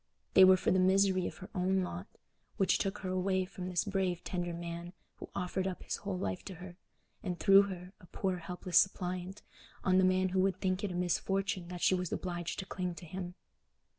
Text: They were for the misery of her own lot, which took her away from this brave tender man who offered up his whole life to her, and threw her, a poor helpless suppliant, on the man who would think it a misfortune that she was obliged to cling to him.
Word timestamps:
They 0.33 0.43
were 0.43 0.57
for 0.57 0.71
the 0.71 0.79
misery 0.79 1.27
of 1.27 1.37
her 1.37 1.49
own 1.53 1.83
lot, 1.83 2.07
which 2.57 2.79
took 2.79 2.97
her 3.05 3.09
away 3.11 3.45
from 3.45 3.67
this 3.69 3.83
brave 3.83 4.23
tender 4.23 4.51
man 4.51 4.93
who 5.17 5.29
offered 5.35 5.67
up 5.67 5.83
his 5.83 5.97
whole 5.97 6.17
life 6.17 6.43
to 6.45 6.55
her, 6.55 6.75
and 7.21 7.37
threw 7.39 7.61
her, 7.69 7.93
a 7.99 8.07
poor 8.07 8.37
helpless 8.37 8.79
suppliant, 8.79 9.43
on 9.83 9.99
the 9.99 10.03
man 10.03 10.29
who 10.29 10.39
would 10.39 10.59
think 10.59 10.83
it 10.83 10.91
a 10.91 10.95
misfortune 10.95 11.67
that 11.67 11.81
she 11.81 11.93
was 11.93 12.11
obliged 12.11 12.57
to 12.57 12.65
cling 12.65 12.95
to 12.95 13.05
him. 13.05 13.35